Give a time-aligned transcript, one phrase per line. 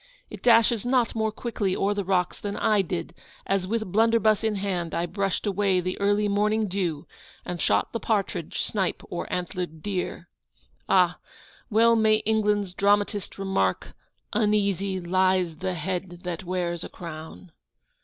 [0.31, 3.13] It dashes not more quickly o'er the rocks than I did,
[3.45, 7.05] as, with blunderbuss in hand, I brushed away the early morning dew,
[7.45, 10.27] and shot the partridge, snipe, or antlered deer!
[10.89, 11.19] Ah!
[11.69, 13.93] well may England's dramatist remark,
[14.33, 17.51] "Uneasy lies the head that wears a crown!"